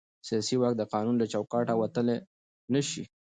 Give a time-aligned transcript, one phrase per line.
[0.27, 2.07] سیاسي واک د قانون له چوکاټه وتل
[2.73, 3.03] نه شي